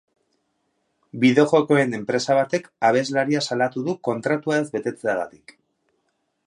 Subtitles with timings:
[1.23, 5.57] Bideojokoen enpresa batek abeslaria salatu du kontratua ez betetzeagatik.